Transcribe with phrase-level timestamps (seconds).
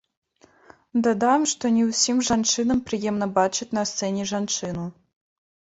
[1.07, 4.93] Дадам, што не ўсім жанчынам прыемна бачыць на сцэне жанчыну.